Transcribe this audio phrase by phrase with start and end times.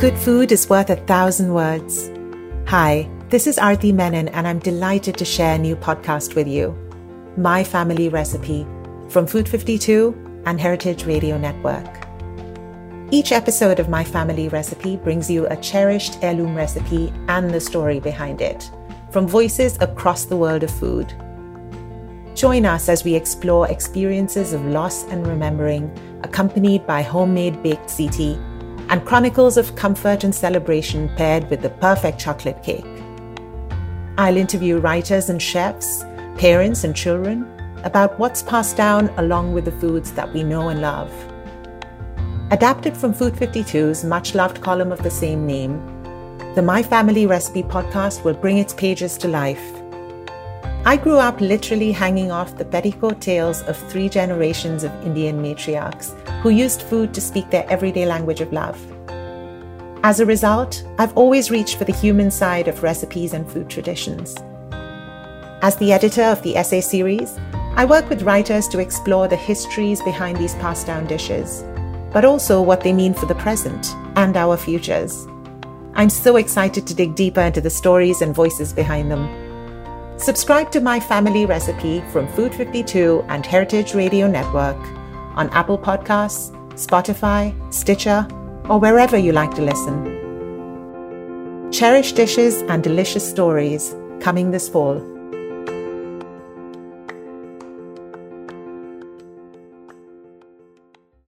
[0.00, 2.08] Good food is worth a thousand words.
[2.68, 6.72] Hi, this is Arti Menon, and I'm delighted to share a new podcast with you
[7.36, 8.64] My Family Recipe
[9.08, 12.06] from Food 52 and Heritage Radio Network.
[13.10, 17.98] Each episode of My Family Recipe brings you a cherished heirloom recipe and the story
[17.98, 18.70] behind it
[19.10, 21.12] from voices across the world of food.
[22.36, 25.90] Join us as we explore experiences of loss and remembering,
[26.22, 28.38] accompanied by homemade baked ziti
[28.90, 32.84] and chronicles of comfort and celebration paired with the perfect chocolate cake.
[34.16, 36.04] I'll interview writers and chefs,
[36.38, 37.46] parents and children
[37.84, 41.12] about what's passed down along with the foods that we know and love.
[42.50, 45.78] Adapted from Food 52's much loved column of the same name,
[46.54, 49.82] the My Family Recipe podcast will bring its pages to life.
[50.84, 56.12] I grew up literally hanging off the petticoat tails of three generations of Indian matriarchs
[56.40, 58.80] who used food to speak their everyday language of love.
[60.04, 64.36] As a result, I've always reached for the human side of recipes and food traditions.
[65.60, 67.36] As the editor of the essay series,
[67.74, 71.64] I work with writers to explore the histories behind these passed down dishes,
[72.12, 75.26] but also what they mean for the present and our futures.
[75.94, 79.47] I'm so excited to dig deeper into the stories and voices behind them.
[80.18, 84.76] Subscribe to My Family Recipe from Food 52 and Heritage Radio Network
[85.36, 88.26] on Apple Podcasts, Spotify, Stitcher,
[88.68, 91.70] or wherever you like to listen.
[91.70, 94.98] Cherish dishes and delicious stories coming this fall.